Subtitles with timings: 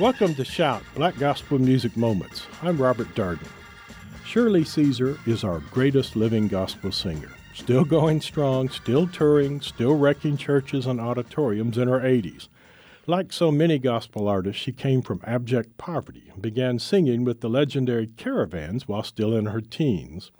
[0.00, 2.46] Welcome to Shout Black Gospel Music Moments.
[2.62, 3.46] I'm Robert Darden.
[4.24, 7.28] Shirley Caesar is our greatest living gospel singer.
[7.52, 12.48] Still going strong, still touring, still wrecking churches and auditoriums in her 80s.
[13.06, 17.50] Like so many gospel artists, she came from abject poverty and began singing with the
[17.50, 20.32] legendary Caravans while still in her teens.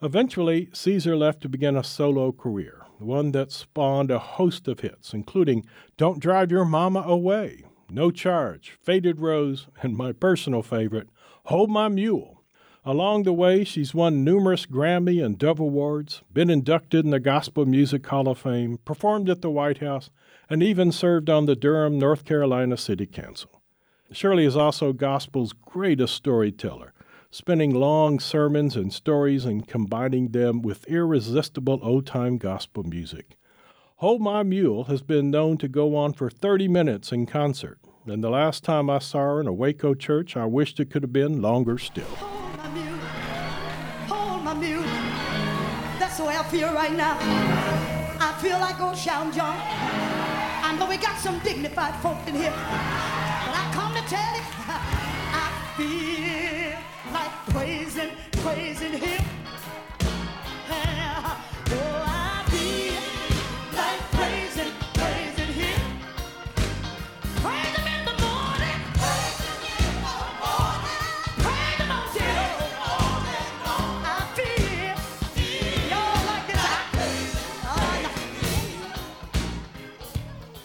[0.00, 5.12] Eventually, Caesar left to begin a solo career, one that spawned a host of hits,
[5.12, 5.66] including
[5.96, 11.08] Don't Drive Your Mama Away, no Charge, Faded Rose, and my personal favorite,
[11.44, 12.42] Hold My Mule.
[12.84, 17.64] Along the way, she's won numerous Grammy and Dove Awards, been inducted in the Gospel
[17.66, 20.10] Music Hall of Fame, performed at the White House,
[20.50, 23.62] and even served on the Durham, North Carolina City Council.
[24.10, 26.92] Shirley is also gospel's greatest storyteller,
[27.30, 33.36] spinning long sermons and stories and combining them with irresistible old time gospel music.
[34.02, 38.20] Hold My Mule has been known to go on for 30 minutes in concert, and
[38.20, 41.12] the last time I saw her in a Waco church, I wished it could have
[41.12, 42.02] been longer still.
[42.16, 42.98] Hold my mule,
[44.08, 44.82] hold my mule.
[46.00, 47.16] That's the way I feel right now.
[48.18, 49.56] I feel like old shout jump.
[49.56, 54.42] I know we got some dignified folk in here, but I come to tell you,
[55.38, 56.51] I feel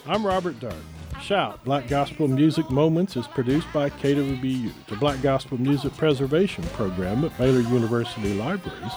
[0.08, 1.20] I'm Robert Darden.
[1.20, 7.26] Shout Black Gospel Music Moments is produced by KWBU, the Black Gospel Music Preservation Program
[7.26, 8.92] at Baylor University Libraries,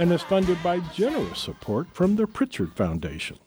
[0.00, 3.38] and is funded by generous support from the Pritchard Foundation.